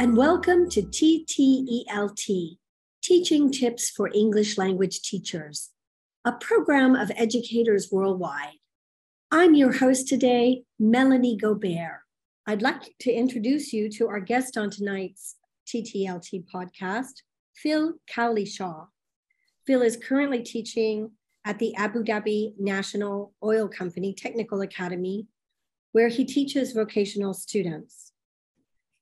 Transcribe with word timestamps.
and 0.00 0.16
welcome 0.16 0.70
to 0.70 0.80
TTELT, 0.80 2.58
Teaching 3.02 3.50
Tips 3.50 3.90
for 3.90 4.08
English 4.14 4.56
Language 4.56 5.02
Teachers, 5.02 5.70
a 6.24 6.30
program 6.30 6.94
of 6.94 7.10
educators 7.16 7.88
worldwide. 7.90 8.58
I'm 9.32 9.54
your 9.54 9.72
host 9.72 10.06
today, 10.06 10.62
Melanie 10.78 11.36
Gobert. 11.36 12.02
I'd 12.46 12.62
like 12.62 12.94
to 13.00 13.10
introduce 13.10 13.72
you 13.72 13.90
to 13.90 14.06
our 14.06 14.20
guest 14.20 14.56
on 14.56 14.70
tonight's 14.70 15.34
TTELT 15.66 16.44
podcast, 16.46 17.22
Phil 17.56 17.94
Cowlishaw. 18.08 18.86
Phil 19.66 19.82
is 19.82 19.96
currently 19.96 20.44
teaching 20.44 21.10
at 21.44 21.58
the 21.58 21.74
Abu 21.74 22.04
Dhabi 22.04 22.52
National 22.56 23.34
Oil 23.42 23.66
Company 23.66 24.14
Technical 24.14 24.60
Academy, 24.60 25.26
where 25.90 26.08
he 26.08 26.24
teaches 26.24 26.70
vocational 26.70 27.34
students. 27.34 28.07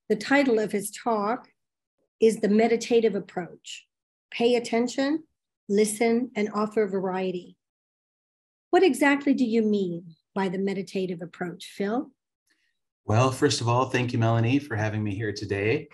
The 0.08 0.16
title 0.16 0.60
of 0.60 0.70
his 0.70 0.92
talk 0.92 1.48
is 2.20 2.36
The 2.36 2.48
Meditative 2.48 3.16
Approach 3.16 3.86
Pay 4.30 4.54
Attention, 4.54 5.24
Listen, 5.68 6.30
and 6.36 6.48
Offer 6.54 6.86
Variety. 6.86 7.56
What 8.70 8.84
exactly 8.84 9.34
do 9.34 9.44
you 9.44 9.62
mean 9.62 10.14
by 10.32 10.48
the 10.48 10.58
meditative 10.58 11.22
approach, 11.22 11.72
Phil? 11.74 12.12
Well, 13.04 13.32
first 13.32 13.60
of 13.60 13.68
all, 13.68 13.86
thank 13.86 14.12
you, 14.12 14.20
Melanie, 14.20 14.60
for 14.60 14.76
having 14.76 15.02
me 15.02 15.12
here 15.12 15.32
today. 15.32 15.88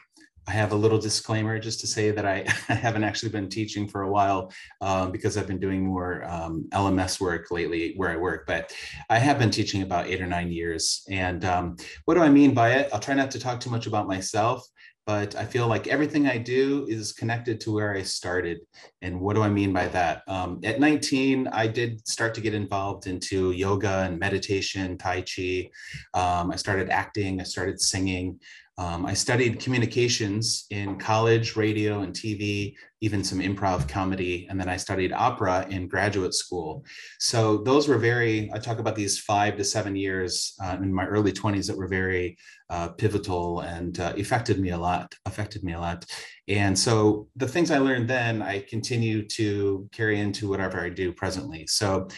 I 0.48 0.52
have 0.52 0.72
a 0.72 0.76
little 0.76 0.98
disclaimer 0.98 1.58
just 1.58 1.80
to 1.80 1.86
say 1.86 2.10
that 2.10 2.26
I, 2.26 2.44
I 2.68 2.74
haven't 2.74 3.04
actually 3.04 3.30
been 3.30 3.48
teaching 3.48 3.88
for 3.88 4.02
a 4.02 4.10
while 4.10 4.52
um, 4.80 5.12
because 5.12 5.36
I've 5.36 5.46
been 5.46 5.60
doing 5.60 5.86
more 5.86 6.24
um, 6.24 6.68
LMS 6.72 7.20
work 7.20 7.50
lately 7.50 7.94
where 7.96 8.10
I 8.10 8.16
work, 8.16 8.46
but 8.46 8.72
I 9.08 9.18
have 9.18 9.38
been 9.38 9.50
teaching 9.50 9.82
about 9.82 10.06
eight 10.06 10.20
or 10.20 10.26
nine 10.26 10.50
years. 10.50 11.04
And 11.08 11.44
um, 11.44 11.76
what 12.04 12.14
do 12.14 12.20
I 12.20 12.28
mean 12.28 12.54
by 12.54 12.72
it? 12.72 12.88
I'll 12.92 13.00
try 13.00 13.14
not 13.14 13.30
to 13.32 13.38
talk 13.38 13.60
too 13.60 13.70
much 13.70 13.86
about 13.86 14.08
myself, 14.08 14.66
but 15.06 15.34
I 15.34 15.44
feel 15.44 15.66
like 15.66 15.88
everything 15.88 16.28
I 16.28 16.38
do 16.38 16.86
is 16.88 17.12
connected 17.12 17.60
to 17.60 17.72
where 17.72 17.94
I 17.94 18.02
started. 18.02 18.60
And 19.00 19.20
what 19.20 19.34
do 19.34 19.42
I 19.42 19.48
mean 19.48 19.72
by 19.72 19.88
that? 19.88 20.22
Um, 20.28 20.60
at 20.62 20.78
19, 20.78 21.48
I 21.48 21.66
did 21.66 22.06
start 22.06 22.34
to 22.34 22.40
get 22.40 22.54
involved 22.54 23.08
into 23.08 23.50
yoga 23.50 24.04
and 24.04 24.18
meditation, 24.18 24.96
Tai 24.96 25.22
Chi. 25.22 25.70
Um, 26.14 26.52
I 26.52 26.56
started 26.56 26.88
acting, 26.88 27.40
I 27.40 27.44
started 27.44 27.80
singing. 27.80 28.38
Um, 28.78 29.04
I 29.04 29.12
studied 29.12 29.60
communications 29.60 30.64
in 30.70 30.98
college, 30.98 31.56
radio 31.56 32.00
and 32.00 32.14
TV, 32.14 32.74
even 33.02 33.22
some 33.22 33.40
improv 33.40 33.86
comedy, 33.86 34.46
and 34.48 34.58
then 34.58 34.68
I 34.68 34.78
studied 34.78 35.12
opera 35.12 35.66
in 35.68 35.88
graduate 35.88 36.32
school. 36.32 36.84
So 37.18 37.58
those 37.58 37.86
were 37.86 37.98
very, 37.98 38.50
I 38.52 38.58
talk 38.58 38.78
about 38.78 38.96
these 38.96 39.18
five 39.18 39.58
to 39.58 39.64
seven 39.64 39.94
years 39.94 40.54
uh, 40.62 40.78
in 40.80 40.92
my 40.92 41.04
early 41.04 41.32
20s 41.32 41.66
that 41.66 41.76
were 41.76 41.86
very 41.86 42.38
uh, 42.70 42.88
pivotal 42.88 43.60
and 43.60 44.00
uh, 44.00 44.14
affected 44.16 44.58
me 44.58 44.70
a 44.70 44.78
lot, 44.78 45.14
affected 45.26 45.62
me 45.62 45.74
a 45.74 45.80
lot. 45.80 46.06
And 46.48 46.78
so 46.78 47.28
the 47.36 47.48
things 47.48 47.70
I 47.70 47.78
learned 47.78 48.08
then, 48.08 48.40
I 48.40 48.60
continue 48.60 49.26
to 49.28 49.86
carry 49.92 50.18
into 50.18 50.48
whatever 50.48 50.80
I 50.80 50.88
do 50.88 51.12
presently. 51.12 51.66
So 51.66 52.08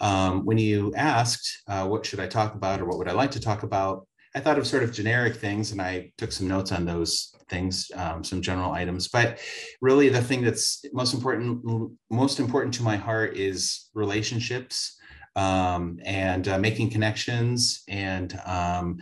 um, 0.00 0.44
when 0.44 0.58
you 0.58 0.92
asked, 0.96 1.62
uh, 1.68 1.86
what 1.86 2.04
should 2.04 2.18
I 2.18 2.26
talk 2.26 2.54
about 2.56 2.80
or 2.80 2.86
what 2.86 2.98
would 2.98 3.08
I 3.08 3.12
like 3.12 3.30
to 3.32 3.40
talk 3.40 3.62
about? 3.62 4.06
I 4.34 4.40
thought 4.40 4.58
of 4.58 4.66
sort 4.66 4.82
of 4.84 4.92
generic 4.92 5.36
things 5.36 5.72
and 5.72 5.82
I 5.82 6.12
took 6.16 6.30
some 6.30 6.46
notes 6.46 6.70
on 6.72 6.84
those 6.84 7.34
things, 7.48 7.90
um, 7.96 8.22
some 8.22 8.40
general 8.40 8.72
items. 8.72 9.08
But 9.08 9.40
really, 9.80 10.08
the 10.08 10.22
thing 10.22 10.42
that's 10.42 10.84
most 10.92 11.14
important, 11.14 11.92
most 12.10 12.38
important 12.38 12.74
to 12.74 12.82
my 12.82 12.96
heart 12.96 13.36
is 13.36 13.90
relationships 13.94 14.96
um, 15.36 15.98
and 16.04 16.46
uh, 16.48 16.58
making 16.58 16.90
connections 16.90 17.82
and 17.88 18.38
um, 18.46 18.98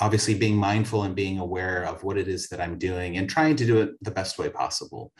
obviously 0.00 0.34
being 0.34 0.56
mindful 0.56 1.04
and 1.04 1.14
being 1.14 1.38
aware 1.38 1.84
of 1.84 2.04
what 2.04 2.18
it 2.18 2.28
is 2.28 2.48
that 2.48 2.60
I'm 2.60 2.78
doing 2.78 3.16
and 3.16 3.28
trying 3.28 3.56
to 3.56 3.66
do 3.66 3.80
it 3.80 3.90
the 4.02 4.10
best 4.10 4.38
way 4.38 4.48
possible. 4.48 5.12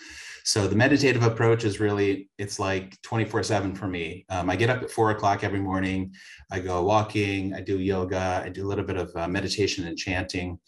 So 0.44 0.66
the 0.66 0.76
meditative 0.76 1.22
approach 1.22 1.64
is 1.64 1.80
really, 1.80 2.30
it's 2.38 2.58
like 2.58 3.00
24 3.02 3.42
seven 3.42 3.74
for 3.74 3.86
me. 3.86 4.24
Um, 4.28 4.48
I 4.48 4.56
get 4.56 4.70
up 4.70 4.82
at 4.82 4.90
four 4.90 5.10
o'clock 5.10 5.44
every 5.44 5.60
morning. 5.60 6.14
I 6.50 6.60
go 6.60 6.82
walking, 6.82 7.54
I 7.54 7.60
do 7.60 7.78
yoga, 7.78 8.42
I 8.44 8.48
do 8.48 8.64
a 8.64 8.68
little 8.68 8.84
bit 8.84 8.96
of 8.96 9.10
uh, 9.14 9.28
meditation 9.28 9.86
and 9.86 9.98
chanting. 9.98 10.58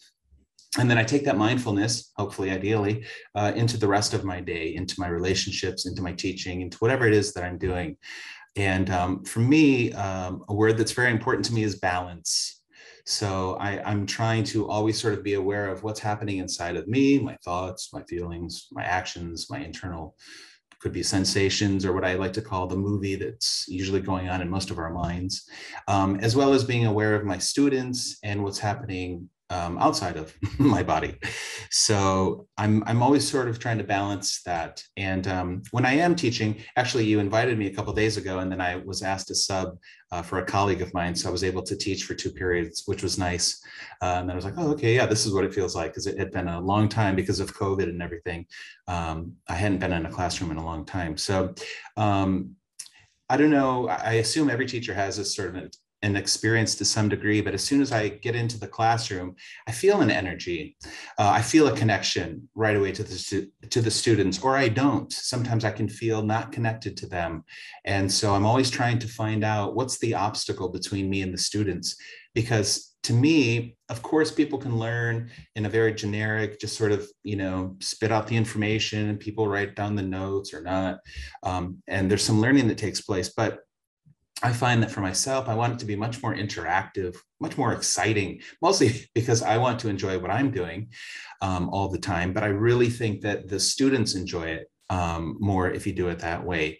And 0.77 0.89
then 0.89 0.97
I 0.97 1.03
take 1.03 1.25
that 1.25 1.37
mindfulness, 1.37 2.11
hopefully, 2.15 2.49
ideally, 2.49 3.05
uh, 3.35 3.51
into 3.55 3.75
the 3.75 3.89
rest 3.89 4.13
of 4.13 4.23
my 4.23 4.39
day, 4.39 4.73
into 4.73 4.95
my 4.99 5.09
relationships, 5.09 5.85
into 5.85 6.01
my 6.01 6.13
teaching, 6.13 6.61
into 6.61 6.77
whatever 6.77 7.05
it 7.05 7.13
is 7.13 7.33
that 7.33 7.43
I'm 7.43 7.57
doing. 7.57 7.97
And 8.55 8.89
um, 8.89 9.23
for 9.25 9.39
me, 9.39 9.91
um, 9.93 10.45
a 10.47 10.53
word 10.53 10.77
that's 10.77 10.93
very 10.93 11.11
important 11.11 11.45
to 11.45 11.53
me 11.53 11.63
is 11.63 11.79
balance 11.79 12.60
so 13.11 13.57
I, 13.59 13.83
I'm 13.83 14.05
trying 14.05 14.45
to 14.45 14.69
always 14.69 14.97
sort 14.97 15.13
of 15.13 15.21
be 15.21 15.33
aware 15.33 15.67
of 15.67 15.83
what's 15.83 15.99
happening 15.99 16.37
inside 16.37 16.77
of 16.77 16.87
me, 16.87 17.19
my 17.19 17.35
thoughts, 17.43 17.91
my 17.91 18.01
feelings, 18.03 18.67
my 18.71 18.83
actions, 18.83 19.47
my 19.49 19.59
internal 19.59 20.15
could 20.79 20.93
be 20.93 21.03
sensations 21.03 21.85
or 21.85 21.91
what 21.91 22.05
I 22.05 22.13
like 22.13 22.31
to 22.33 22.41
call 22.41 22.67
the 22.67 22.77
movie 22.77 23.15
that's 23.15 23.65
usually 23.67 23.99
going 23.99 24.29
on 24.29 24.41
in 24.41 24.49
most 24.49 24.71
of 24.71 24.79
our 24.79 24.91
minds, 24.91 25.47
um, 25.89 26.15
as 26.21 26.37
well 26.37 26.53
as 26.53 26.63
being 26.63 26.85
aware 26.85 27.13
of 27.13 27.25
my 27.25 27.37
students 27.37 28.17
and 28.23 28.41
what's 28.41 28.59
happening 28.59 29.29
um, 29.51 29.77
outside 29.77 30.15
of 30.15 30.33
my 30.57 30.81
body. 30.81 31.17
So 31.69 32.47
I'm 32.57 32.83
I'm 32.87 33.03
always 33.03 33.29
sort 33.29 33.49
of 33.49 33.59
trying 33.59 33.77
to 33.77 33.83
balance 33.83 34.41
that. 34.43 34.83
And 34.97 35.27
um, 35.27 35.61
when 35.71 35.85
I 35.85 35.93
am 35.93 36.15
teaching, 36.15 36.63
actually, 36.77 37.05
you 37.05 37.19
invited 37.19 37.57
me 37.57 37.67
a 37.67 37.73
couple 37.73 37.93
days 37.93 38.17
ago, 38.17 38.39
and 38.39 38.51
then 38.51 38.61
I 38.61 38.77
was 38.77 39.03
asked 39.03 39.27
to 39.27 39.35
sub 39.35 39.77
uh, 40.11 40.21
for 40.21 40.39
a 40.39 40.45
colleague 40.45 40.81
of 40.81 40.93
mine, 40.93 41.15
so 41.15 41.29
I 41.29 41.31
was 41.31 41.43
able 41.43 41.61
to 41.63 41.75
teach 41.75 42.05
for 42.05 42.15
two 42.15 42.31
periods, 42.31 42.83
which 42.85 43.03
was 43.03 43.19
nice. 43.19 43.61
Uh, 44.01 44.17
and 44.19 44.29
then 44.29 44.33
I 44.33 44.35
was 44.35 44.45
like, 44.45 44.55
oh, 44.57 44.71
okay, 44.71 44.95
yeah, 44.95 45.05
this 45.05 45.25
is 45.25 45.33
what 45.33 45.43
it 45.43 45.53
feels 45.53 45.75
like, 45.75 45.91
because 45.91 46.07
it 46.07 46.17
had 46.17 46.31
been 46.31 46.47
a 46.47 46.59
long 46.59 46.89
time 46.89 47.15
because 47.15 47.39
of 47.39 47.55
COVID 47.55 47.83
and 47.83 48.01
everything. 48.01 48.45
Um, 48.87 49.33
I 49.47 49.55
hadn't 49.55 49.79
been 49.79 49.93
in 49.93 50.05
a 50.05 50.11
classroom 50.11 50.51
in 50.51 50.57
a 50.57 50.65
long 50.65 50.85
time, 50.85 51.17
so. 51.17 51.53
Um, 51.97 52.55
I 53.29 53.37
don't 53.37 53.49
know. 53.49 53.87
I 53.87 54.15
assume 54.15 54.49
every 54.49 54.65
teacher 54.65 54.93
has 54.93 55.15
this 55.15 55.33
sort 55.33 55.55
of 55.55 55.71
an 56.03 56.15
experience 56.15 56.75
to 56.75 56.85
some 56.85 57.09
degree, 57.09 57.41
but 57.41 57.53
as 57.53 57.63
soon 57.63 57.81
as 57.81 57.91
I 57.91 58.09
get 58.09 58.35
into 58.35 58.59
the 58.59 58.67
classroom, 58.67 59.35
I 59.67 59.71
feel 59.71 60.01
an 60.01 60.09
energy. 60.09 60.75
Uh, 61.17 61.29
I 61.29 61.41
feel 61.41 61.67
a 61.67 61.77
connection 61.77 62.49
right 62.55 62.75
away 62.75 62.91
to 62.93 63.03
the 63.03 63.51
to 63.69 63.81
the 63.81 63.91
students, 63.91 64.41
or 64.41 64.57
I 64.57 64.67
don't. 64.67 65.11
Sometimes 65.13 65.63
I 65.63 65.71
can 65.71 65.87
feel 65.87 66.23
not 66.23 66.51
connected 66.51 66.97
to 66.97 67.07
them, 67.07 67.43
and 67.85 68.11
so 68.11 68.33
I'm 68.33 68.45
always 68.45 68.71
trying 68.71 68.99
to 68.99 69.07
find 69.07 69.43
out 69.43 69.75
what's 69.75 69.99
the 69.99 70.15
obstacle 70.15 70.69
between 70.69 71.09
me 71.09 71.21
and 71.21 71.33
the 71.33 71.37
students, 71.37 71.95
because 72.33 72.95
to 73.03 73.13
me, 73.13 73.75
of 73.89 74.03
course, 74.03 74.31
people 74.31 74.59
can 74.59 74.77
learn 74.77 75.31
in 75.55 75.65
a 75.65 75.69
very 75.69 75.93
generic, 75.93 76.59
just 76.59 76.77
sort 76.77 76.91
of 76.91 77.07
you 77.23 77.35
know 77.35 77.75
spit 77.79 78.11
out 78.11 78.25
the 78.25 78.37
information, 78.37 79.09
and 79.09 79.19
people 79.19 79.47
write 79.47 79.75
down 79.75 79.95
the 79.95 80.01
notes 80.01 80.51
or 80.51 80.61
not, 80.61 80.97
um, 81.43 81.77
and 81.87 82.09
there's 82.09 82.23
some 82.23 82.41
learning 82.41 82.67
that 82.69 82.79
takes 82.79 83.01
place, 83.01 83.29
but 83.29 83.59
I 84.43 84.51
find 84.53 84.81
that 84.81 84.91
for 84.91 85.01
myself, 85.01 85.47
I 85.47 85.53
want 85.53 85.73
it 85.73 85.79
to 85.79 85.85
be 85.85 85.95
much 85.95 86.21
more 86.23 86.33
interactive, 86.33 87.15
much 87.39 87.57
more 87.57 87.73
exciting, 87.73 88.41
mostly 88.61 89.09
because 89.15 89.41
I 89.41 89.57
want 89.57 89.79
to 89.81 89.89
enjoy 89.89 90.17
what 90.19 90.31
I'm 90.31 90.51
doing 90.51 90.89
um, 91.41 91.69
all 91.69 91.89
the 91.89 91.99
time. 91.99 92.33
But 92.33 92.43
I 92.43 92.47
really 92.47 92.89
think 92.89 93.21
that 93.21 93.47
the 93.47 93.59
students 93.59 94.15
enjoy 94.15 94.47
it 94.47 94.71
um, 94.89 95.37
more 95.39 95.69
if 95.69 95.87
you 95.87 95.93
do 95.93 96.09
it 96.09 96.19
that 96.19 96.43
way. 96.43 96.79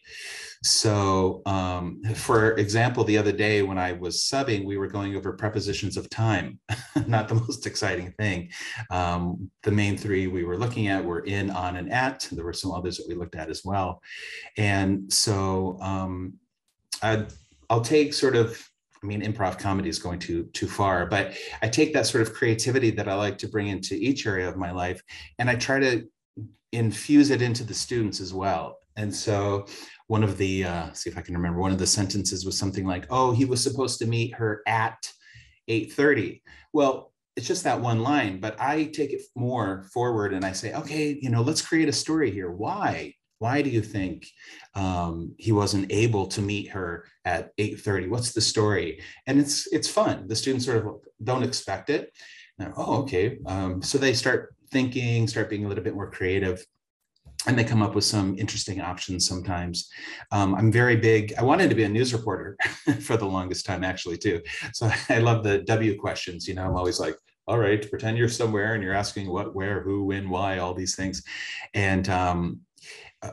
So, 0.63 1.41
um, 1.47 2.03
for 2.13 2.51
example, 2.51 3.03
the 3.03 3.17
other 3.17 3.31
day 3.31 3.63
when 3.63 3.79
I 3.79 3.93
was 3.93 4.17
subbing, 4.17 4.63
we 4.63 4.78
were 4.78 4.88
going 4.88 5.16
over 5.16 5.33
prepositions 5.33 5.97
of 5.97 6.07
time, 6.09 6.59
not 7.07 7.28
the 7.28 7.35
most 7.35 7.66
exciting 7.66 8.11
thing. 8.11 8.51
Um, 8.91 9.49
the 9.63 9.72
main 9.72 9.97
three 9.97 10.28
we 10.28 10.43
were 10.43 10.57
looking 10.57 10.88
at 10.88 11.03
were 11.03 11.22
in, 11.22 11.49
on, 11.49 11.78
and 11.78 11.91
at. 11.91 12.28
There 12.31 12.45
were 12.45 12.53
some 12.53 12.72
others 12.72 12.97
that 12.97 13.07
we 13.07 13.16
looked 13.16 13.35
at 13.35 13.49
as 13.49 13.63
well. 13.66 14.01
And 14.55 15.11
so, 15.11 15.79
um, 15.81 16.33
I 17.02 17.25
I'll 17.72 17.82
take 17.82 18.14
sort 18.14 18.35
of 18.35 18.62
I 19.03 19.08
mean, 19.08 19.23
improv 19.23 19.58
comedy 19.58 19.90
is 19.90 19.97
going 19.97 20.20
too 20.20 20.44
too 20.53 20.68
far, 20.68 21.08
but 21.08 21.35
I 21.64 21.70
take 21.70 21.91
that 21.94 22.06
sort 22.06 22.22
of 22.22 22.34
creativity 22.34 22.91
that 22.91 23.08
I 23.08 23.16
like 23.16 23.40
to 23.40 23.47
bring 23.47 23.68
into 23.68 23.96
each 23.96 24.28
area 24.28 24.47
of 24.47 24.58
my 24.58 24.70
life, 24.72 25.02
and 25.40 25.50
I 25.50 25.56
try 25.56 25.79
to 25.79 26.06
infuse 26.72 27.32
it 27.32 27.41
into 27.41 27.64
the 27.64 27.73
students 27.73 28.20
as 28.20 28.32
well. 28.32 28.78
And 28.97 29.14
so, 29.14 29.66
one 30.06 30.23
of 30.23 30.38
the 30.38 30.66
uh, 30.66 30.94
see 30.94 31.09
if 31.09 31.18
I 31.18 31.22
can 31.22 31.35
remember 31.35 31.59
one 31.59 31.72
of 31.72 31.79
the 31.79 31.88
sentences 31.88 32.46
was 32.46 32.59
something 32.59 32.85
like, 32.85 33.08
"Oh, 33.09 33.32
he 33.32 33.46
was 33.46 33.64
supposed 33.64 33.97
to 34.00 34.06
meet 34.06 34.35
her 34.35 34.62
at 34.68 35.00
8:30." 35.68 36.44
Well, 36.73 37.14
it's 37.35 37.47
just 37.47 37.64
that 37.64 37.82
one 37.82 38.03
line, 38.03 38.40
but 38.40 38.59
I 38.59 38.84
take 38.84 39.14
it 39.14 39.22
more 39.35 39.85
forward 39.94 40.34
and 40.34 40.46
I 40.46 40.52
say, 40.52 40.73
"Okay, 40.73 41.18
you 41.20 41.32
know, 41.32 41.41
let's 41.41 41.62
create 41.64 41.90
a 41.90 41.94
story 41.94 42.29
here. 42.32 42.52
Why? 42.52 43.16
Why 43.41 43.64
do 43.64 43.72
you 43.72 43.82
think 43.82 44.28
um, 44.76 45.34
he 45.40 45.52
wasn't 45.52 45.91
able 45.91 46.28
to 46.28 46.41
meet 46.41 46.70
her 46.70 47.05
at 47.26 47.55
8.30 47.58 48.09
what's 48.09 48.34
the 48.34 48.41
story 48.41 49.02
and 49.26 49.40
it's 49.40 49.67
it's 49.73 49.90
fun 49.90 50.28
the 50.28 50.35
students 50.35 50.66
sort 50.66 50.78
of 50.78 50.96
don't 51.23 51.43
expect 51.43 51.90
it 51.90 52.14
oh 52.78 53.02
okay 53.02 53.40
um, 53.47 53.82
so 53.82 53.97
they 53.97 54.14
start 54.14 54.55
thinking 54.72 55.28
start 55.28 55.49
being 55.49 55.66
a 55.66 55.67
little 55.67 55.84
bit 55.84 55.96
more 55.96 56.11
creative 56.11 56.64
and 57.47 57.58
they 57.58 57.64
come 57.64 57.82
up 57.82 57.96
with 57.96 58.03
some 58.03 58.38
interesting 58.38 58.82
options 58.82 59.28
sometimes. 59.28 59.90
Um, 60.32 60.53
I'm 60.53 60.72
very 60.72 60.96
big. 60.96 61.34
I 61.40 61.44
wanted 61.44 61.70
to 61.70 61.76
be 61.76 61.85
a 61.85 61.90
news 61.90 62.14
reporter 62.14 62.55
for 63.02 63.17
the 63.17 63.26
longest 63.26 63.66
time, 63.66 63.84
actually, 63.84 64.20
too. 64.20 64.41
So 64.73 64.91
I 65.09 65.17
love 65.17 65.44
the 65.44 65.64
W 65.64 65.97
questions. 65.97 66.47
You 66.47 66.53
know, 66.53 66.64
I'm 66.64 66.76
always 66.76 66.99
like, 66.99 67.16
all 67.47 67.58
right, 67.58 67.90
pretend 67.90 68.20
you're 68.20 68.29
somewhere 68.29 68.76
and 68.76 68.84
you're 68.84 68.94
asking 68.94 69.28
what, 69.28 69.55
where, 69.55 69.82
who, 69.82 70.05
when, 70.05 70.29
why, 70.29 70.59
all 70.59 70.76
these 70.76 70.96
things. 70.96 71.23
And 71.73 72.08
um, 72.09 72.61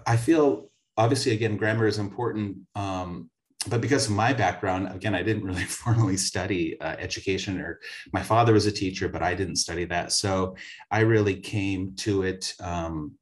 I 0.06 0.17
feel 0.17 0.70
obviously, 0.96 1.32
again, 1.32 1.56
grammar 1.56 1.87
is 1.87 1.99
important. 1.99 2.58
Um, 2.75 3.31
but 3.69 3.81
because 3.81 4.06
of 4.06 4.12
my 4.12 4.32
background, 4.32 4.88
again, 4.94 5.14
I 5.14 5.23
didn't 5.23 5.44
really 5.44 5.64
formally 5.82 6.17
study 6.17 6.81
uh, 6.81 6.96
education, 6.99 7.61
or 7.61 7.81
my 8.12 8.23
father 8.23 8.52
was 8.52 8.67
a 8.67 8.73
teacher, 8.73 9.08
but 9.08 9.23
I 9.23 9.35
didn't 9.35 9.56
study 9.56 9.85
that. 9.87 10.12
So 10.12 10.56
I 10.90 11.00
really 11.00 11.37
came 11.37 11.94
to 11.96 12.23
it 12.23 12.55
um, 12.61 13.12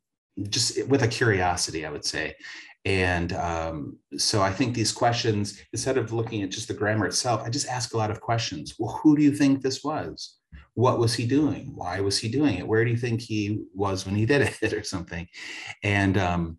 just 0.49 0.87
with 0.89 1.03
a 1.03 1.09
curiosity, 1.09 1.87
I 1.87 1.91
would 1.91 2.05
say. 2.05 2.35
And 2.85 3.33
um, 3.33 3.99
so 4.17 4.43
I 4.43 4.53
think 4.53 4.75
these 4.75 4.93
questions, 4.93 5.61
instead 5.73 5.99
of 5.99 6.13
looking 6.13 6.43
at 6.43 6.51
just 6.51 6.69
the 6.69 6.75
grammar 6.75 7.07
itself, 7.07 7.43
I 7.45 7.51
just 7.51 7.67
ask 7.67 7.95
a 7.95 7.97
lot 7.97 8.13
of 8.13 8.21
questions. 8.21 8.77
Well, 8.79 9.01
who 9.03 9.17
do 9.17 9.23
you 9.23 9.33
think 9.33 9.61
this 9.61 9.83
was? 9.83 10.37
What 10.76 10.99
was 10.99 11.14
he 11.14 11.26
doing? 11.26 11.73
Why 11.75 12.00
was 12.00 12.19
he 12.19 12.28
doing 12.28 12.58
it? 12.58 12.69
Where 12.69 12.84
do 12.84 12.90
you 12.90 12.96
think 12.96 13.20
he 13.20 13.64
was 13.75 14.06
when 14.06 14.14
he 14.14 14.26
did 14.26 14.43
it, 14.62 14.73
or 14.73 14.84
something? 14.84 15.26
And 15.82 16.17
um, 16.17 16.58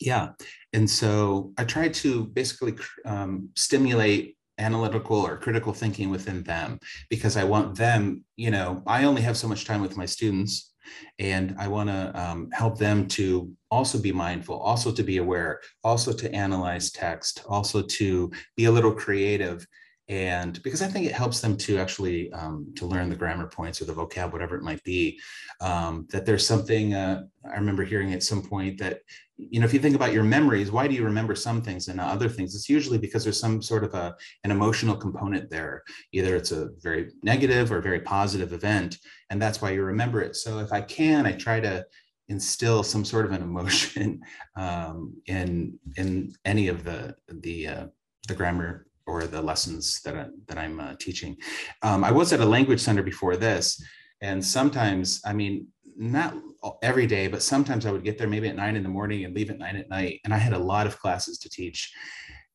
yeah, 0.00 0.30
and 0.72 0.88
so 0.88 1.52
I 1.56 1.64
try 1.64 1.88
to 1.88 2.26
basically 2.26 2.74
um, 3.06 3.50
stimulate 3.56 4.36
analytical 4.58 5.16
or 5.16 5.38
critical 5.38 5.72
thinking 5.72 6.10
within 6.10 6.42
them 6.42 6.78
because 7.08 7.36
I 7.36 7.44
want 7.44 7.76
them, 7.76 8.24
you 8.36 8.50
know, 8.50 8.82
I 8.86 9.04
only 9.04 9.22
have 9.22 9.36
so 9.36 9.48
much 9.48 9.64
time 9.64 9.80
with 9.80 9.96
my 9.96 10.06
students 10.06 10.72
and 11.18 11.54
I 11.58 11.68
want 11.68 11.88
to 11.88 12.12
um, 12.20 12.50
help 12.52 12.78
them 12.78 13.06
to 13.08 13.52
also 13.70 14.00
be 14.00 14.12
mindful, 14.12 14.58
also 14.58 14.92
to 14.92 15.02
be 15.02 15.18
aware, 15.18 15.60
also 15.84 16.12
to 16.12 16.34
analyze 16.34 16.90
text, 16.90 17.44
also 17.48 17.82
to 17.82 18.30
be 18.56 18.64
a 18.64 18.70
little 18.70 18.92
creative. 18.92 19.66
And 20.10 20.60
because 20.64 20.82
I 20.82 20.88
think 20.88 21.06
it 21.06 21.12
helps 21.12 21.40
them 21.40 21.56
to 21.58 21.78
actually 21.78 22.32
um, 22.32 22.72
to 22.76 22.84
learn 22.84 23.08
the 23.08 23.14
grammar 23.14 23.46
points 23.46 23.80
or 23.80 23.84
the 23.84 23.92
vocab, 23.92 24.32
whatever 24.32 24.56
it 24.56 24.64
might 24.64 24.82
be, 24.82 25.20
um, 25.60 26.08
that 26.10 26.26
there's 26.26 26.44
something 26.44 26.94
uh, 26.94 27.22
I 27.48 27.54
remember 27.54 27.84
hearing 27.84 28.12
at 28.12 28.24
some 28.24 28.42
point 28.42 28.78
that 28.80 29.02
you 29.36 29.60
know, 29.60 29.64
if 29.64 29.72
you 29.72 29.78
think 29.78 29.94
about 29.94 30.12
your 30.12 30.24
memories, 30.24 30.70
why 30.70 30.88
do 30.88 30.94
you 30.94 31.04
remember 31.04 31.34
some 31.34 31.62
things 31.62 31.88
and 31.88 32.00
other 32.00 32.28
things? 32.28 32.54
It's 32.54 32.68
usually 32.68 32.98
because 32.98 33.22
there's 33.22 33.40
some 33.40 33.62
sort 33.62 33.84
of 33.84 33.94
a, 33.94 34.14
an 34.44 34.50
emotional 34.50 34.96
component 34.96 35.48
there. 35.48 35.82
Either 36.12 36.36
it's 36.36 36.52
a 36.52 36.70
very 36.82 37.10
negative 37.22 37.72
or 37.72 37.80
very 37.80 38.00
positive 38.00 38.52
event, 38.52 38.98
and 39.30 39.40
that's 39.40 39.62
why 39.62 39.70
you 39.70 39.82
remember 39.82 40.20
it. 40.20 40.34
So 40.34 40.58
if 40.58 40.72
I 40.72 40.82
can, 40.82 41.24
I 41.24 41.32
try 41.32 41.60
to 41.60 41.86
instill 42.28 42.82
some 42.82 43.04
sort 43.04 43.26
of 43.26 43.32
an 43.32 43.42
emotion 43.42 44.20
um, 44.56 45.14
in 45.26 45.78
in 45.96 46.32
any 46.44 46.66
of 46.66 46.82
the 46.82 47.14
the 47.28 47.68
uh, 47.68 47.86
the 48.26 48.34
grammar 48.34 48.86
or 49.10 49.26
the 49.26 49.42
lessons 49.50 50.00
that 50.04 50.16
I, 50.16 50.26
that 50.48 50.58
I'm 50.58 50.78
uh, 50.80 50.94
teaching. 50.98 51.36
Um, 51.82 52.04
I 52.04 52.12
was 52.12 52.32
at 52.32 52.40
a 52.40 52.52
language 52.56 52.80
center 52.80 53.02
before 53.02 53.36
this, 53.36 53.82
and 54.20 54.44
sometimes, 54.44 55.20
I 55.24 55.32
mean, 55.32 55.66
not 55.96 56.34
every 56.82 57.06
day, 57.06 57.26
but 57.26 57.42
sometimes 57.42 57.84
I 57.84 57.92
would 57.92 58.04
get 58.04 58.16
there 58.18 58.28
maybe 58.28 58.48
at 58.48 58.56
nine 58.56 58.76
in 58.76 58.82
the 58.82 58.88
morning 58.88 59.24
and 59.24 59.34
leave 59.34 59.50
at 59.50 59.58
nine 59.58 59.76
at 59.76 59.88
night. 59.88 60.20
And 60.24 60.32
I 60.32 60.38
had 60.38 60.52
a 60.52 60.58
lot 60.72 60.86
of 60.86 60.98
classes 60.98 61.38
to 61.38 61.48
teach. 61.50 61.92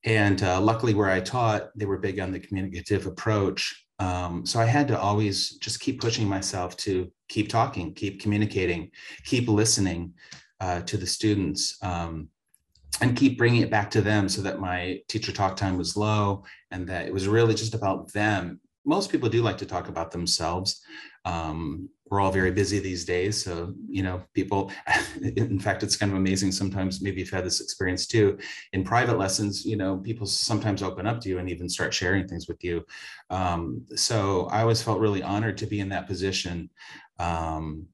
And 0.03 0.41
uh, 0.43 0.61
luckily, 0.61 0.93
where 0.93 1.09
I 1.09 1.19
taught, 1.19 1.69
they 1.75 1.85
were 1.85 1.97
big 1.97 2.19
on 2.19 2.31
the 2.31 2.39
communicative 2.39 3.05
approach. 3.07 3.61
Um, 3.99 4.45
so 4.45 4.59
I 4.59 4.65
had 4.65 4.87
to 4.89 4.99
always 4.99 5.57
just 5.57 5.79
keep 5.79 6.01
pushing 6.01 6.27
myself 6.27 6.75
to 6.77 7.11
keep 7.29 7.49
talking, 7.49 7.93
keep 7.93 8.21
communicating, 8.21 8.91
keep 9.23 9.47
listening 9.47 10.13
uh, 10.59 10.81
to 10.81 10.97
the 10.97 11.07
students. 11.07 11.77
Um, 11.81 12.29
and 13.01 13.15
keep 13.15 13.37
bringing 13.37 13.61
it 13.61 13.71
back 13.71 13.91
to 13.91 14.01
them 14.01 14.29
so 14.29 14.41
that 14.41 14.59
my 14.59 14.99
teacher 15.07 15.31
talk 15.31 15.55
time 15.55 15.77
was 15.77 15.97
low 15.97 16.43
and 16.71 16.87
that 16.87 17.07
it 17.07 17.13
was 17.13 17.27
really 17.27 17.53
just 17.53 17.73
about 17.73 18.11
them. 18.13 18.59
Most 18.85 19.11
people 19.11 19.29
do 19.29 19.41
like 19.41 19.57
to 19.57 19.65
talk 19.65 19.89
about 19.89 20.11
themselves. 20.11 20.81
Um, 21.25 21.89
we're 22.09 22.21
all 22.21 22.31
very 22.31 22.51
busy 22.51 22.77
these 22.79 23.03
days 23.03 23.43
so 23.43 23.73
you 23.87 24.03
know 24.03 24.21
people 24.35 24.71
in 25.21 25.59
fact 25.59 25.81
it's 25.81 25.97
kind 25.97 26.11
of 26.11 26.17
amazing 26.19 26.51
sometimes 26.51 27.01
maybe 27.01 27.19
you've 27.19 27.31
had 27.31 27.45
this 27.45 27.61
experience 27.61 28.05
too. 28.05 28.37
In 28.73 28.83
private 28.83 29.17
lessons 29.17 29.65
you 29.65 29.75
know 29.75 29.97
people 29.97 30.27
sometimes 30.27 30.83
open 30.83 31.07
up 31.07 31.19
to 31.21 31.29
you 31.29 31.39
and 31.39 31.49
even 31.49 31.67
start 31.67 31.93
sharing 31.93 32.27
things 32.27 32.47
with 32.47 32.63
you. 32.63 32.85
Um, 33.29 33.85
so 33.95 34.47
i 34.51 34.61
always 34.61 34.81
felt 34.81 34.99
really 34.99 35.23
honored 35.23 35.57
to 35.59 35.65
be 35.65 35.79
in 35.79 35.89
that 35.89 36.07
position. 36.07 36.69
Um, 37.17 37.87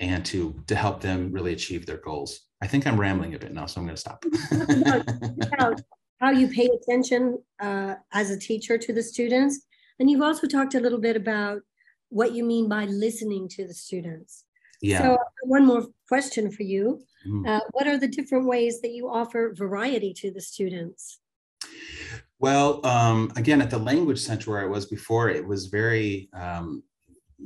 and 0.00 0.24
to 0.24 0.54
to 0.66 0.74
help 0.74 1.00
them 1.00 1.32
really 1.32 1.52
achieve 1.52 1.86
their 1.86 1.98
goals 1.98 2.40
i 2.62 2.66
think 2.66 2.86
i'm 2.86 2.98
rambling 2.98 3.34
a 3.34 3.38
bit 3.38 3.52
now 3.52 3.66
so 3.66 3.80
i'm 3.80 3.86
going 3.86 3.96
to 3.96 4.00
stop 4.00 4.24
how, 5.58 5.74
how 6.20 6.30
you 6.30 6.48
pay 6.48 6.68
attention 6.82 7.38
uh, 7.60 7.94
as 8.12 8.30
a 8.30 8.38
teacher 8.38 8.76
to 8.78 8.92
the 8.92 9.02
students 9.02 9.66
and 9.98 10.10
you've 10.10 10.22
also 10.22 10.46
talked 10.46 10.74
a 10.74 10.80
little 10.80 11.00
bit 11.00 11.16
about 11.16 11.60
what 12.08 12.32
you 12.32 12.44
mean 12.44 12.68
by 12.68 12.84
listening 12.84 13.48
to 13.48 13.66
the 13.66 13.74
students. 13.74 14.44
Yeah. 14.80 15.02
So 15.02 15.18
one 15.42 15.66
more 15.66 15.86
question 16.08 16.50
for 16.50 16.62
you. 16.62 17.02
Mm. 17.26 17.48
Uh, 17.48 17.60
what 17.72 17.86
are 17.86 17.98
the 17.98 18.08
different 18.08 18.46
ways 18.46 18.80
that 18.82 18.90
you 18.90 19.08
offer 19.08 19.54
variety 19.54 20.12
to 20.18 20.30
the 20.30 20.40
students? 20.40 21.20
Well, 22.38 22.84
um, 22.86 23.32
again, 23.36 23.62
at 23.62 23.70
the 23.70 23.78
language 23.78 24.18
center 24.20 24.50
where 24.50 24.60
I 24.60 24.66
was 24.66 24.86
before, 24.86 25.30
it 25.30 25.46
was 25.46 25.66
very, 25.66 26.28
um, 26.34 26.82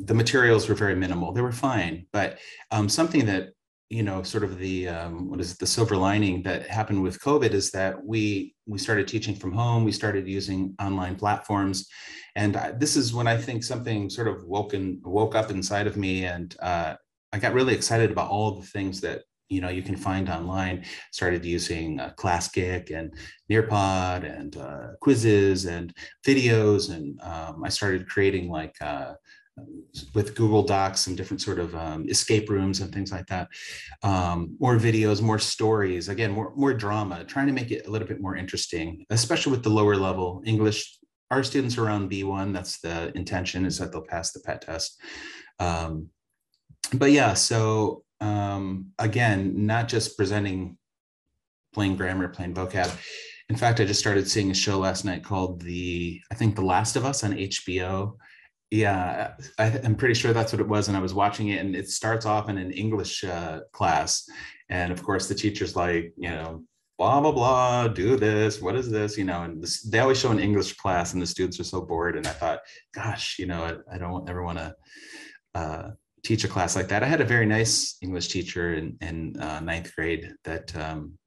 the 0.05 0.15
materials 0.15 0.69
were 0.69 0.75
very 0.75 0.95
minimal. 0.95 1.33
They 1.33 1.41
were 1.41 1.53
fine, 1.53 2.07
but 2.13 2.39
um, 2.71 2.89
something 2.89 3.27
that 3.27 3.51
you 3.91 4.03
know 4.03 4.23
sort 4.23 4.45
of 4.45 4.59
the 4.59 4.89
um, 4.89 5.31
what 5.31 5.41
is 5.41 5.53
it, 5.53 5.59
the 5.59 5.67
silver 5.67 5.97
lining 5.97 6.43
that 6.43 6.67
happened 6.67 7.03
with 7.03 7.21
covid 7.21 7.53
is 7.53 7.71
that 7.71 8.05
we 8.05 8.55
we 8.67 8.79
started 8.79 9.09
teaching 9.09 9.35
from 9.35 9.53
home. 9.53 9.85
We 9.85 9.93
started 9.93 10.29
using 10.29 10.75
online 10.81 11.17
platforms. 11.17 11.89
And 12.37 12.57
I, 12.57 12.73
this 12.73 12.97
is 12.97 13.15
when 13.15 13.27
i 13.27 13.37
think 13.37 13.65
something 13.65 14.11
sort 14.11 14.29
of 14.29 14.45
woken 14.45 15.01
woke 15.05 15.35
up 15.35 15.51
inside 15.51 15.87
of 15.87 15.97
me 15.97 16.27
and 16.27 16.55
uh, 16.61 16.95
i 17.33 17.39
got 17.39 17.55
really 17.55 17.75
excited 17.75 18.11
about 18.11 18.31
all 18.31 18.53
the 18.53 18.67
things 18.67 19.01
that 19.01 19.23
you 19.49 19.61
know 19.63 19.71
you 19.71 19.83
can 19.83 19.97
find 19.97 20.29
online. 20.29 20.85
Started 21.13 21.45
using 21.45 21.99
uh, 22.01 22.13
ClassKick 22.17 22.95
and 22.95 23.15
nearpod 23.51 24.25
and 24.25 24.57
uh, 24.57 24.89
quizzes 25.01 25.65
and 25.65 25.95
videos 26.27 26.91
and 26.95 27.19
um, 27.23 27.65
i 27.65 27.69
started 27.69 28.09
creating 28.09 28.51
like 28.51 28.77
uh, 28.81 29.15
with 30.15 30.35
Google 30.35 30.63
Docs 30.63 31.07
and 31.07 31.17
different 31.17 31.41
sort 31.41 31.59
of 31.59 31.75
um, 31.75 32.09
escape 32.09 32.51
rooms 32.51 32.81
and 32.81 32.93
things 32.93 33.11
like 33.11 33.27
that. 33.27 33.49
Um, 34.03 34.57
more 34.61 34.77
videos, 34.77 35.23
more 35.23 35.39
stories, 35.39 36.09
again, 36.09 36.31
more, 36.31 36.53
more 36.57 36.75
drama, 36.75 37.25
trying 37.25 37.47
to 37.47 37.53
make 37.53 37.71
it 37.71 37.87
a 37.87 37.91
little 37.91 38.07
bit 38.07 38.21
more 38.21 38.37
interesting, 38.37 39.05
especially 39.11 39.53
with 39.53 39.63
the 39.63 39.71
lower 39.71 39.97
level 39.97 40.43
English. 40.45 40.99
Our 41.31 41.43
students 41.43 41.77
are 41.77 41.85
around 41.85 42.11
B1. 42.11 42.53
That's 42.53 42.81
the 42.81 43.17
intention 43.17 43.67
is 43.67 43.79
that 43.79 43.93
they'll 43.93 44.03
pass 44.03 44.33
the 44.33 44.41
PET 44.41 44.63
test. 44.63 45.01
Um, 45.59 46.09
but 46.95 47.11
yeah, 47.11 47.35
so 47.35 48.05
um, 48.21 48.93
again, 48.99 49.67
not 49.67 49.89
just 49.89 50.17
presenting 50.17 50.79
plain 51.75 51.97
grammar, 51.97 52.29
plain 52.29 52.55
vocab. 52.55 52.97
In 53.51 53.57
fact, 53.57 53.81
I 53.81 53.85
just 53.85 54.01
started 54.01 54.29
seeing 54.29 54.51
a 54.51 54.55
show 54.55 54.79
last 54.79 55.05
night 55.05 55.25
called 55.25 55.63
the, 55.63 56.21
I 56.31 56.35
think 56.35 56.55
The 56.55 56.63
Last 56.63 56.97
of 56.97 57.05
Us 57.05 57.25
on 57.25 57.33
HBO 57.33 58.17
yeah, 58.71 59.33
I, 59.59 59.67
am 59.79 59.95
pretty 59.95 60.15
sure 60.15 60.33
that's 60.33 60.53
what 60.53 60.61
it 60.61 60.69
was. 60.69 60.89
And 60.89 60.97
I 60.97 61.01
was 61.01 61.15
watching 61.15 61.49
it, 61.49 61.61
and 61.61 61.75
it 61.75 61.89
starts 61.89 62.27
off 62.27 62.49
in 62.49 62.59
an 62.59 62.71
English 62.73 63.25
uh, 63.25 63.61
class, 63.73 64.29
and 64.69 64.93
of 64.93 65.03
course 65.03 65.27
the 65.27 65.35
teacher's 65.35 65.75
like, 65.75 66.13
you 66.17 66.29
know, 66.29 66.63
blah 66.99 67.21
blah 67.21 67.33
blah, 67.33 67.89
do 67.89 68.17
this. 68.17 68.61
What 68.61 68.77
is 68.77 68.91
this? 68.91 69.17
You 69.17 69.25
know, 69.25 69.43
and 69.43 69.63
this, 69.63 69.83
they 69.83 70.01
always 70.01 70.21
show 70.21 70.31
an 70.31 70.41
English 70.41 70.75
class, 70.77 71.15
and 71.15 71.23
the 71.23 71.27
students 71.27 71.59
are 71.61 71.65
so 71.65 71.81
bored. 71.81 72.17
And 72.17 72.27
I 72.27 72.33
thought, 72.33 72.61
gosh, 72.95 73.39
you 73.39 73.47
know, 73.47 73.63
I, 73.63 73.95
I 73.95 73.99
don't 73.99 74.29
ever 74.29 74.43
want 74.43 74.59
to 74.59 74.75
uh, 75.55 75.91
teach 76.23 76.45
a 76.45 76.49
class 76.49 76.77
like 76.77 76.89
that. 76.89 77.03
I 77.03 77.07
had 77.07 77.23
a 77.23 77.25
very 77.25 77.47
nice 77.47 77.97
English 78.03 78.29
teacher 78.29 78.75
in 78.75 78.99
in 79.01 79.41
uh, 79.41 79.61
ninth 79.61 79.95
grade 79.97 80.35
that 80.45 80.77
um, 80.77 81.19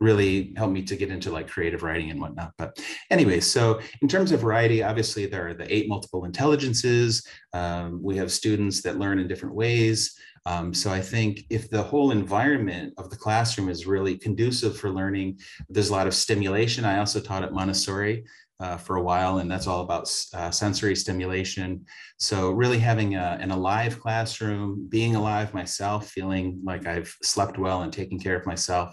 really 0.00 0.52
helped 0.56 0.72
me 0.72 0.82
to 0.82 0.96
get 0.96 1.10
into 1.10 1.30
like 1.30 1.48
creative 1.48 1.82
writing 1.82 2.10
and 2.10 2.20
whatnot. 2.20 2.52
But 2.56 2.78
anyway, 3.10 3.40
so 3.40 3.80
in 4.00 4.08
terms 4.08 4.32
of 4.32 4.40
variety, 4.40 4.82
obviously 4.82 5.26
there 5.26 5.48
are 5.48 5.54
the 5.54 5.72
eight 5.74 5.88
multiple 5.88 6.24
intelligences. 6.24 7.26
Um, 7.52 8.00
we 8.02 8.16
have 8.16 8.30
students 8.30 8.82
that 8.82 8.98
learn 8.98 9.18
in 9.18 9.28
different 9.28 9.54
ways. 9.54 10.16
Um, 10.46 10.72
so 10.72 10.90
I 10.90 11.00
think 11.00 11.44
if 11.50 11.68
the 11.68 11.82
whole 11.82 12.10
environment 12.10 12.94
of 12.96 13.10
the 13.10 13.16
classroom 13.16 13.68
is 13.68 13.86
really 13.86 14.16
conducive 14.16 14.78
for 14.78 14.90
learning, 14.90 15.40
there's 15.68 15.90
a 15.90 15.92
lot 15.92 16.06
of 16.06 16.14
stimulation. 16.14 16.84
I 16.84 17.00
also 17.00 17.20
taught 17.20 17.42
at 17.42 17.52
Montessori 17.52 18.24
uh, 18.60 18.76
for 18.76 18.96
a 18.96 19.02
while, 19.02 19.38
and 19.38 19.50
that's 19.50 19.66
all 19.66 19.82
about 19.82 20.12
uh, 20.34 20.50
sensory 20.50 20.96
stimulation. 20.96 21.84
So, 22.18 22.50
really 22.50 22.78
having 22.78 23.14
a, 23.14 23.38
an 23.40 23.50
alive 23.50 24.00
classroom, 24.00 24.86
being 24.88 25.14
alive 25.14 25.54
myself, 25.54 26.08
feeling 26.08 26.60
like 26.64 26.86
I've 26.86 27.14
slept 27.22 27.58
well 27.58 27.82
and 27.82 27.92
taken 27.92 28.18
care 28.18 28.36
of 28.36 28.46
myself, 28.46 28.92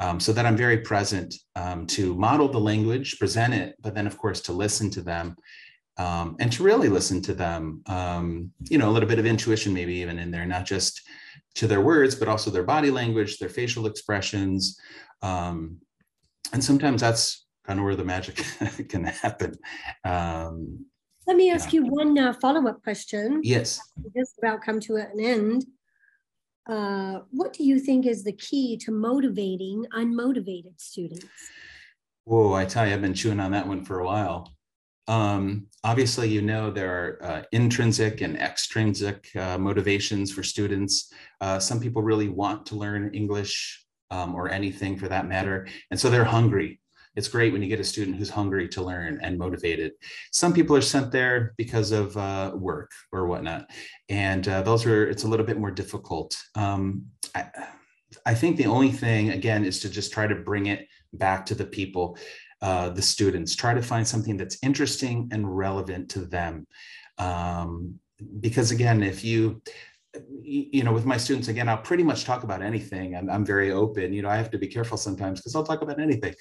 um, 0.00 0.18
so 0.18 0.32
that 0.32 0.44
I'm 0.44 0.56
very 0.56 0.78
present 0.78 1.34
um, 1.54 1.86
to 1.88 2.16
model 2.16 2.48
the 2.48 2.58
language, 2.58 3.18
present 3.18 3.54
it, 3.54 3.76
but 3.80 3.94
then, 3.94 4.06
of 4.06 4.18
course, 4.18 4.40
to 4.42 4.52
listen 4.52 4.90
to 4.90 5.02
them. 5.02 5.36
Um, 5.98 6.36
and 6.40 6.52
to 6.52 6.62
really 6.62 6.90
listen 6.90 7.22
to 7.22 7.32
them, 7.32 7.80
um, 7.86 8.50
you 8.68 8.76
know, 8.76 8.90
a 8.90 8.92
little 8.92 9.08
bit 9.08 9.18
of 9.18 9.24
intuition, 9.24 9.72
maybe 9.72 9.94
even 9.94 10.18
in 10.18 10.30
there, 10.30 10.44
not 10.44 10.66
just 10.66 11.00
to 11.54 11.66
their 11.66 11.80
words, 11.80 12.14
but 12.14 12.28
also 12.28 12.50
their 12.50 12.64
body 12.64 12.90
language, 12.90 13.38
their 13.38 13.48
facial 13.48 13.86
expressions. 13.86 14.78
Um, 15.22 15.78
and 16.52 16.62
sometimes 16.62 17.00
that's 17.00 17.45
kind 17.66 17.78
of 17.78 17.84
where 17.84 17.96
the 17.96 18.04
magic 18.04 18.36
can 18.88 19.04
happen. 19.04 19.56
Um, 20.04 20.86
Let 21.26 21.36
me 21.36 21.50
ask 21.50 21.72
yeah. 21.72 21.80
you 21.80 21.86
one 21.86 22.18
uh, 22.18 22.32
follow 22.34 22.66
up 22.68 22.82
question. 22.82 23.40
Yes. 23.42 23.80
Just 24.16 24.38
about 24.38 24.62
come 24.62 24.80
to 24.80 24.96
an 24.96 25.18
end. 25.18 25.64
Uh, 26.68 27.20
what 27.30 27.52
do 27.52 27.64
you 27.64 27.78
think 27.78 28.06
is 28.06 28.24
the 28.24 28.32
key 28.32 28.76
to 28.76 28.90
motivating 28.90 29.86
unmotivated 29.94 30.80
students? 30.80 31.26
Whoa, 32.24 32.54
I 32.54 32.64
tell 32.64 32.86
you, 32.86 32.94
I've 32.94 33.02
been 33.02 33.14
chewing 33.14 33.38
on 33.38 33.52
that 33.52 33.68
one 33.68 33.84
for 33.84 34.00
a 34.00 34.04
while. 34.04 34.52
Um, 35.08 35.68
obviously, 35.84 36.28
you 36.28 36.42
know 36.42 36.72
there 36.72 36.90
are 36.90 37.24
uh, 37.24 37.42
intrinsic 37.52 38.20
and 38.20 38.36
extrinsic 38.36 39.28
uh, 39.36 39.56
motivations 39.58 40.32
for 40.32 40.42
students. 40.42 41.12
Uh, 41.40 41.60
some 41.60 41.78
people 41.78 42.02
really 42.02 42.28
want 42.28 42.66
to 42.66 42.74
learn 42.74 43.14
English 43.14 43.84
um, 44.10 44.34
or 44.34 44.50
anything 44.50 44.96
for 44.96 45.06
that 45.06 45.28
matter, 45.28 45.68
and 45.92 46.00
so 46.00 46.10
they're 46.10 46.24
hungry. 46.24 46.80
It's 47.16 47.28
great 47.28 47.52
when 47.52 47.62
you 47.62 47.68
get 47.68 47.80
a 47.80 47.84
student 47.84 48.16
who's 48.16 48.30
hungry 48.30 48.68
to 48.68 48.82
learn 48.82 49.18
and 49.22 49.38
motivated. 49.38 49.92
Some 50.32 50.52
people 50.52 50.76
are 50.76 50.82
sent 50.82 51.10
there 51.10 51.54
because 51.56 51.90
of 51.92 52.16
uh, 52.16 52.52
work 52.54 52.90
or 53.12 53.26
whatnot, 53.26 53.68
and 54.08 54.46
uh, 54.46 54.62
those 54.62 54.86
are 54.86 55.08
it's 55.08 55.24
a 55.24 55.28
little 55.28 55.46
bit 55.46 55.58
more 55.58 55.70
difficult. 55.70 56.36
Um, 56.54 57.06
I, 57.34 57.46
I 58.24 58.34
think 58.34 58.56
the 58.56 58.66
only 58.66 58.92
thing 58.92 59.30
again 59.30 59.64
is 59.64 59.80
to 59.80 59.88
just 59.88 60.12
try 60.12 60.26
to 60.26 60.34
bring 60.34 60.66
it 60.66 60.86
back 61.12 61.46
to 61.46 61.54
the 61.54 61.66
people 61.66 62.18
uh, 62.62 62.90
the 62.90 63.02
students. 63.02 63.54
Try 63.54 63.74
to 63.74 63.82
find 63.82 64.06
something 64.06 64.36
that's 64.36 64.58
interesting 64.62 65.28
and 65.32 65.56
relevant 65.56 66.10
to 66.10 66.20
them. 66.20 66.66
Um, 67.18 67.98
because 68.40 68.70
again, 68.70 69.02
if 69.02 69.24
you, 69.24 69.62
you 70.42 70.84
know, 70.84 70.92
with 70.92 71.04
my 71.04 71.16
students, 71.16 71.48
again, 71.48 71.68
I'll 71.68 71.78
pretty 71.78 72.02
much 72.02 72.24
talk 72.24 72.42
about 72.42 72.62
anything. 72.62 73.16
I'm, 73.16 73.28
I'm 73.28 73.44
very 73.44 73.72
open. 73.72 74.12
You 74.12 74.22
know, 74.22 74.28
I 74.28 74.36
have 74.36 74.50
to 74.50 74.58
be 74.58 74.66
careful 74.66 74.96
sometimes 74.96 75.40
because 75.40 75.54
I'll 75.54 75.64
talk 75.64 75.82
about 75.82 76.00
anything. 76.00 76.34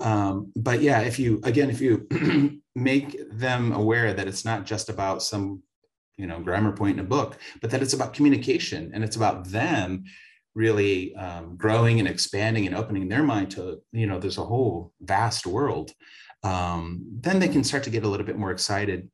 Um, 0.00 0.52
but 0.56 0.80
yeah, 0.80 1.00
if 1.00 1.18
you, 1.18 1.40
again, 1.44 1.70
if 1.70 1.80
you 1.80 2.06
make 2.74 3.18
them 3.30 3.72
aware 3.72 4.12
that 4.12 4.28
it's 4.28 4.44
not 4.44 4.64
just 4.64 4.88
about 4.88 5.22
some, 5.22 5.62
you 6.16 6.26
know, 6.26 6.40
grammar 6.40 6.72
point 6.72 6.98
in 6.98 7.04
a 7.04 7.08
book, 7.08 7.38
but 7.60 7.70
that 7.70 7.82
it's 7.82 7.94
about 7.94 8.14
communication 8.14 8.90
and 8.94 9.02
it's 9.04 9.16
about 9.16 9.46
them 9.46 10.04
really 10.54 11.14
um, 11.14 11.56
growing 11.56 11.98
and 11.98 12.08
expanding 12.08 12.66
and 12.66 12.74
opening 12.74 13.08
their 13.08 13.22
mind 13.22 13.50
to 13.52 13.80
you 13.92 14.06
know 14.06 14.18
there's 14.18 14.38
a 14.38 14.44
whole 14.44 14.92
vast 15.00 15.46
world 15.46 15.92
um, 16.42 17.02
then 17.20 17.38
they 17.38 17.48
can 17.48 17.62
start 17.62 17.84
to 17.84 17.90
get 17.90 18.04
a 18.04 18.08
little 18.08 18.26
bit 18.26 18.38
more 18.38 18.50
excited 18.50 19.08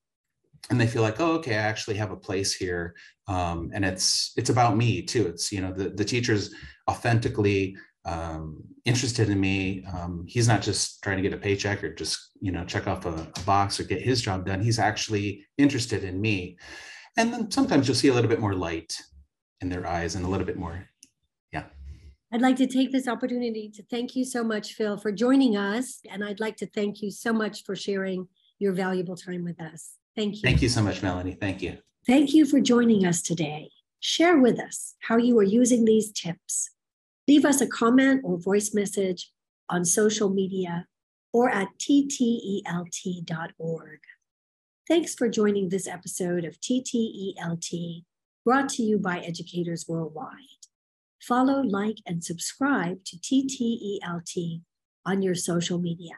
and 0.71 0.81
they 0.81 0.87
feel 0.87 1.03
like 1.03 1.21
oh 1.21 1.33
okay 1.33 1.55
i 1.55 1.59
actually 1.59 1.97
have 1.97 2.11
a 2.11 2.17
place 2.17 2.55
here. 2.55 2.95
Um, 3.29 3.71
and 3.75 3.85
it's 3.85 4.33
it's 4.37 4.51
about 4.51 4.77
me 4.77 5.03
too. 5.03 5.27
It's 5.27 5.53
you 5.53 5.61
know 5.61 5.73
the, 5.73 5.91
the 5.91 6.05
teacher's 6.05 6.55
authentically 6.89 7.77
um, 8.05 8.63
interested 8.85 9.29
in 9.29 9.41
me. 9.41 9.85
Um, 9.93 10.25
he's 10.29 10.47
not 10.47 10.63
just 10.63 11.03
trying 11.03 11.17
to 11.17 11.23
get 11.23 11.33
a 11.33 11.37
paycheck 11.37 11.83
or 11.83 11.93
just 11.93 12.31
you 12.41 12.53
know 12.53 12.65
check 12.65 12.87
off 12.87 13.05
a, 13.05 13.11
a 13.37 13.41
box 13.41 13.81
or 13.81 13.85
get 13.85 14.01
his 14.01 14.23
job 14.23 14.47
done. 14.47 14.61
He's 14.61 14.79
actually 14.79 15.45
interested 15.59 16.05
in 16.05 16.21
me. 16.21 16.57
And 17.17 17.33
then 17.33 17.51
sometimes 17.51 17.89
you'll 17.89 17.97
see 17.97 18.09
a 18.09 18.15
little 18.15 18.29
bit 18.29 18.41
more 18.41 18.55
light 18.55 18.97
in 19.61 19.69
their 19.71 19.87
eyes 19.87 20.15
and 20.15 20.25
a 20.25 20.29
little 20.29 20.47
bit 20.47 20.59
more 20.59 20.87
yeah. 21.53 21.65
I'd 22.33 22.43
like 22.43 22.57
to 22.57 22.67
take 22.67 22.93
this 22.93 23.09
opportunity 23.09 23.71
to 23.75 23.83
thank 23.85 24.15
you 24.15 24.25
so 24.25 24.45
much, 24.45 24.75
Phil, 24.75 24.97
for 24.99 25.13
joining 25.13 25.57
us. 25.57 26.01
And 26.11 26.25
I'd 26.25 26.41
like 26.41 26.57
to 26.59 26.67
thank 26.67 27.03
you 27.03 27.11
so 27.11 27.33
much 27.33 27.65
for 27.65 27.75
sharing 27.75 28.29
your 28.59 28.73
valuable 28.73 29.17
time 29.17 29.45
with 29.45 29.61
us. 29.61 29.97
Thank 30.17 30.37
you. 30.37 30.43
Thank 30.43 30.63
you 30.63 30.69
so 30.69 30.83
much, 30.83 31.03
Melanie. 31.03 31.37
Thank 31.39 31.63
you. 31.63 31.79
Thank 32.07 32.33
you 32.33 32.47
for 32.47 32.61
joining 32.61 33.05
us 33.05 33.21
today. 33.21 33.71
Share 34.01 34.39
with 34.39 34.59
us 34.59 34.95
how 35.01 35.17
you 35.17 35.39
are 35.39 35.43
using 35.43 35.85
these 35.85 36.11
tips. 36.13 36.71
Leave 37.29 37.45
us 37.45 37.61
a 37.61 37.67
comment 37.67 38.23
or 38.25 38.39
voice 38.39 38.73
message 38.73 39.33
on 39.69 39.85
social 39.85 40.31
media 40.31 40.87
or 41.33 41.51
at 41.51 41.69
ttelt.org. 41.79 42.65
Thanks 44.89 45.15
for 45.15 45.29
joining 45.29 45.69
this 45.69 45.89
episode 45.89 46.45
of 46.45 46.61
TTELT, 46.61 48.05
brought 48.45 48.69
to 48.71 48.83
you 48.83 48.99
by 48.99 49.19
Educators 49.19 49.87
Worldwide. 49.89 50.31
Follow, 51.21 51.61
like, 51.61 51.97
and 52.07 52.23
subscribe 52.23 53.05
to 53.05 53.17
TTELT 53.17 54.63
on 55.05 55.23
your 55.23 55.35
social 55.35 55.79
media. 55.79 56.15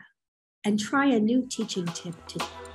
And 0.64 0.78
try 0.78 1.06
a 1.06 1.18
new 1.18 1.46
teaching 1.48 1.86
tip 1.86 2.26
today. 2.26 2.67